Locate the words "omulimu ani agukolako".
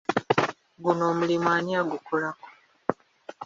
1.11-2.47